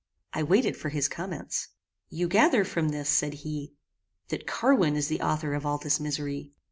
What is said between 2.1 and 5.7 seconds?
gather from this," said he, "that Carwin is the author of